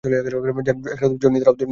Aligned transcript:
Johnny, 1.21 1.37
দাঁড়াও। 1.39 1.67